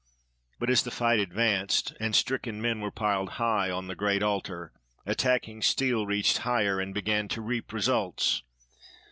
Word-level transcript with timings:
But 0.57 0.71
as 0.71 0.81
the 0.81 0.89
fight 0.89 1.19
advanced, 1.19 1.93
and 1.99 2.15
stricken 2.15 2.59
men 2.59 2.81
were 2.81 2.89
piled 2.89 3.33
high 3.33 3.69
on 3.69 3.85
the 3.85 3.93
great 3.93 4.23
altar, 4.23 4.73
attacking 5.05 5.61
steel 5.61 6.07
reached 6.07 6.39
higher 6.39 6.79
and 6.79 6.91
began 6.91 7.27
to 7.27 7.39
reap 7.41 7.71
results. 7.71 8.41